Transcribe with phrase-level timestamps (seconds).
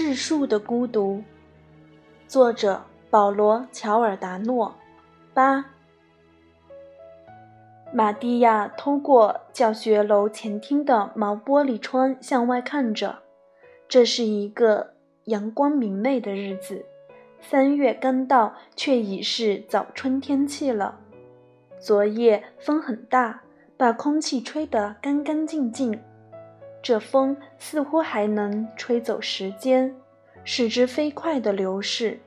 [0.00, 1.22] 质数的孤独。
[2.26, 4.74] 作者：保罗·乔尔达诺。
[5.34, 5.66] 八。
[7.92, 13.18] 玛蒂亚通过教学楼前厅的毛玻璃窗向外看着。
[13.88, 14.94] 这是一个
[15.24, 16.86] 阳光明媚的日子，
[17.38, 20.98] 三月刚到，却已是早春天气了。
[21.78, 23.42] 昨夜风很大，
[23.76, 26.00] 把空气吹得干干净净。
[26.82, 29.94] 这风似乎还能吹走时间，
[30.44, 32.18] 使之飞快地流逝。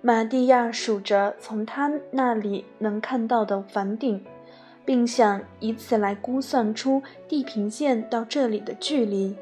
[0.00, 4.24] 玛蒂亚数着从他那里能看到的房顶。
[4.88, 9.36] 并想以此来估算出地平线到这里的距离。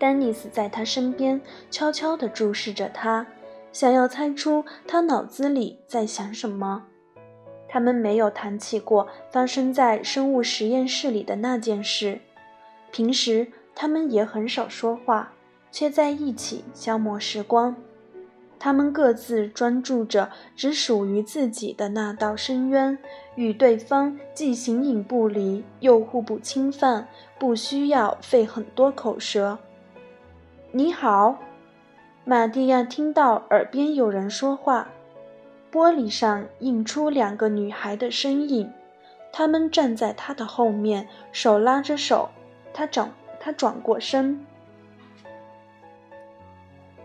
[0.00, 1.40] 丹尼斯在他身边
[1.70, 3.24] 悄悄地注视着他，
[3.70, 6.86] 想要猜出他脑子里在想什么。
[7.68, 12.18] 他们没有谈起过发生在生物实验室里的那件事，
[12.94, 15.32] 平时他们也很少说话，
[15.72, 17.74] 却在一起消磨时光。
[18.56, 22.96] 他们各自专注着只属于自己的那道深渊，
[23.34, 29.58] 与对方既形影不离，又互不侵犯，不需要费很多口舌。
[30.70, 31.40] 你好，
[32.24, 34.86] 玛蒂亚听到耳边有人说话，
[35.72, 38.72] 玻璃上映出两个女孩的身影，
[39.32, 42.30] 她们站在他的后面，手拉着手。
[42.74, 44.44] 他转，他转过身。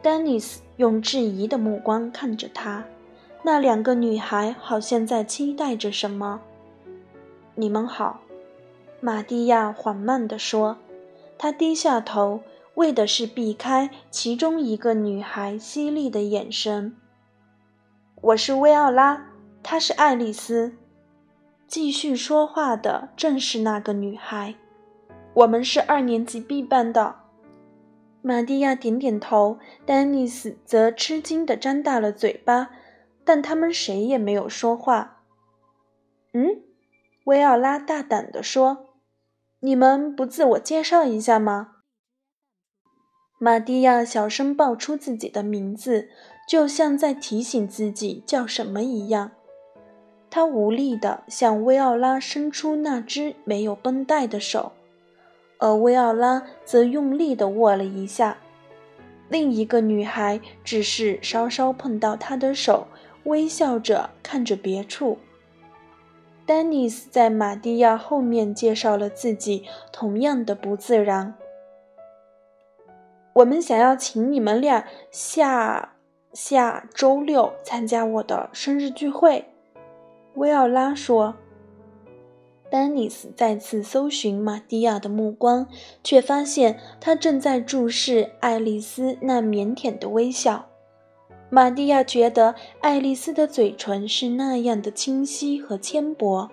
[0.01, 2.83] 丹尼斯用质疑的目光看着他，
[3.43, 6.41] 那两个女孩好像在期待着什么。
[7.55, 8.21] 你们好，
[8.99, 10.77] 玛蒂亚缓慢地说。
[11.37, 12.41] 她低下头，
[12.75, 16.97] 为的是避开其中一个女孩犀利的眼神。
[18.21, 19.27] 我是薇奥拉，
[19.63, 20.73] 她是爱丽丝。
[21.65, 24.55] 继续说话的正是那个女孩。
[25.39, 27.15] 我们是二年级 B 班的。
[28.21, 32.71] 玛蒂亚点点头，丹尼斯则吃惊地张大了嘴巴，
[33.23, 35.21] 但他们谁也没有说话。
[36.33, 36.61] 嗯，
[37.23, 38.87] 薇奥拉大胆地说
[39.61, 41.75] ：“你们不自我介绍一下吗？”
[43.39, 46.09] 玛蒂亚小声报出自己的名字，
[46.49, 49.31] 就像在提醒自己叫什么一样。
[50.29, 54.73] 他无力地向薇奥拉伸出那只没有绷带的手。
[55.59, 58.37] 而薇奥拉则用力地握了一下，
[59.27, 62.87] 另一个女孩只是稍稍碰到他的手，
[63.25, 65.19] 微笑着看着别处。
[66.45, 71.35] 丹尼斯在玛蒂亚后面介绍了自己，同样的不自然。
[73.33, 75.93] 我们想要请你们俩下
[76.33, 79.45] 下周六参加我的生日聚会，
[80.33, 81.35] 薇奥拉说。
[82.71, 85.67] 丹尼斯再次搜寻玛蒂亚的目光，
[86.03, 90.67] 却发现她正在注视爱丽丝那腼腆的微笑。
[91.49, 96.49] 玛蒂亚觉得爱丽丝的嘴唇是那样的清晰和纤薄，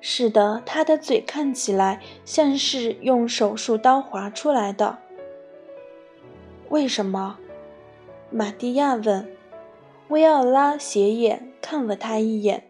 [0.00, 4.98] 使得她的嘴看起来像是用手术刀划出来的。
[6.70, 7.38] 为什么？
[8.30, 9.28] 玛蒂亚问。
[10.08, 12.64] 薇奥拉斜眼看了他一眼。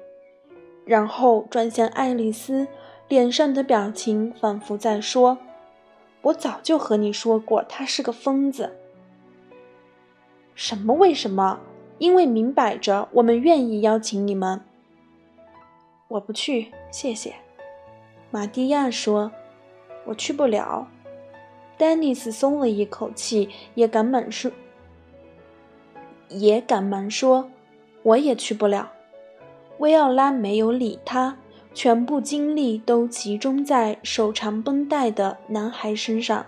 [0.84, 2.66] 然后转向爱丽丝，
[3.08, 5.38] 脸上的表情仿佛在说
[6.22, 8.76] ：“我早就和你说过，他是个疯子。”
[10.54, 10.94] 什么？
[10.94, 11.60] 为什么？
[11.98, 14.60] 因为明摆着，我们愿意邀请你们。
[16.08, 17.34] 我不去，谢谢。
[18.30, 19.32] 玛蒂亚说
[20.06, 20.88] ：“我去不了。”
[21.78, 24.50] 丹尼斯松了一口气，也赶忙说
[26.28, 27.50] ：“也赶忙说，
[28.02, 28.92] 我也去不了。”
[29.78, 31.36] 薇奥拉没有理他，
[31.74, 36.46] 全部精力都集中在手长绷带的男孩身上。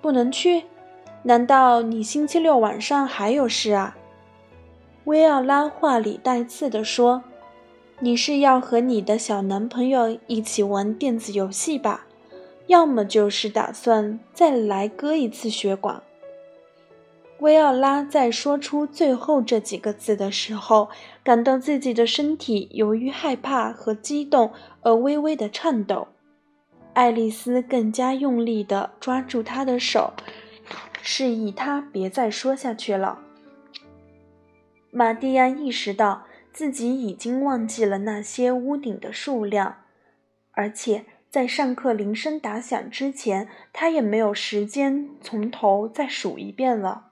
[0.00, 0.64] 不能去？
[1.22, 3.96] 难道你星期六晚上还有事啊？
[5.04, 7.22] 薇奥拉话里带刺地说
[8.00, 12.06] ：“你是要和你的小男朋友一起玩电子游戏吧？
[12.66, 16.02] 要么就是打算再来割一次血管。”
[17.40, 20.88] 薇奥拉在说出最后这几个字的时候，
[21.22, 26.08] 感到自己的身体由于害怕和激动而微微的颤抖。
[26.94, 30.14] 爱丽丝更加用力地抓住他的手，
[31.02, 33.18] 示意他别再说下去了。
[34.90, 36.24] 玛蒂亚意识到
[36.54, 39.82] 自己已经忘记了那些屋顶的数量，
[40.52, 47.10] 而且在上课铃声打响之前，他也没有时间从头再数一遍了。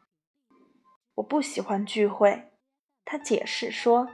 [1.16, 2.50] 我不喜欢聚会，
[3.04, 4.08] 他解释说。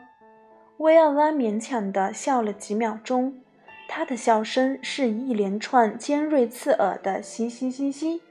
[0.77, 3.43] 薇奥拉勉强地笑了几秒钟，
[3.89, 8.23] 她的笑声是一连串尖锐刺耳的“嘻嘻嘻嘻”。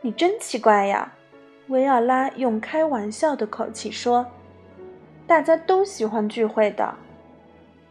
[0.00, 1.14] 你真奇怪呀，
[1.68, 4.26] 薇尔拉用开玩笑的口气说
[5.26, 6.94] ：“大家都喜欢聚会的。”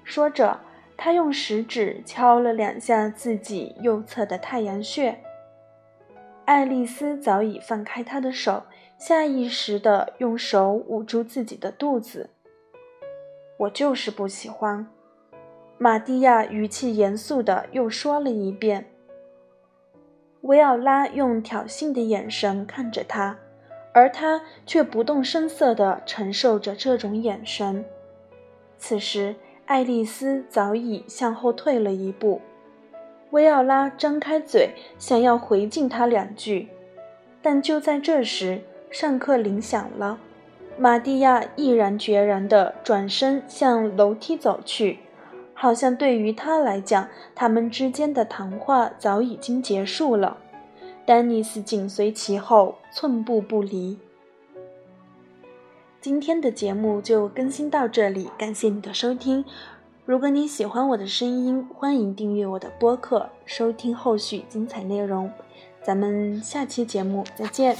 [0.04, 0.60] 说着，
[0.98, 5.20] 他用食指敲了两下自己右侧的太阳穴。
[6.46, 8.64] 爱丽丝早已放开他的手，
[9.04, 12.30] 下意识地用手捂住自己的肚子。
[13.58, 14.86] 我就是不喜欢。
[15.80, 18.92] 玛蒂亚语气严肃地又说了一遍。
[20.42, 23.36] 维奥拉用挑衅的眼神看着他，
[23.92, 27.84] 而他却不动声色地承受着这种眼神。
[28.78, 32.40] 此时，爱丽丝早已向后退了一步。
[33.32, 36.68] 维奥拉张开嘴想要回敬他两句，
[37.42, 40.20] 但就在这时，上课铃响了。
[40.78, 45.00] 玛蒂亚毅然决然地转身向楼梯走去，
[45.54, 50.38] 好像对于他来讲，他们之间的谈话早已经结束了。
[51.06, 53.98] 丹尼斯紧随其后，寸步不离。
[56.00, 59.46] 今天的节目就更新到这里，感谢你的收听。
[60.06, 65.32] 如果你喜欢我的声音，欢迎订阅我的播客，收听后续精彩内容。
[65.84, 67.76] 咱们下期节目再见。